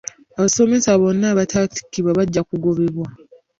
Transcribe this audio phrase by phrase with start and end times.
[0.37, 3.05] Abasomesa bonna abataatikkirwa bajja kugobwa.